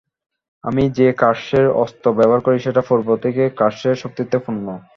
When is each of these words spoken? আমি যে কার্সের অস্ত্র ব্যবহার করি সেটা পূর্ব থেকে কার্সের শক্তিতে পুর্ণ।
আমি 0.63 0.83
যে 0.97 1.07
কার্সের 1.21 1.65
অস্ত্র 1.83 2.05
ব্যবহার 2.17 2.41
করি 2.43 2.57
সেটা 2.59 2.81
পূর্ব 2.89 3.07
থেকে 3.23 3.43
কার্সের 3.59 3.95
শক্তিতে 3.95 4.37
পুর্ণ। 4.43 4.67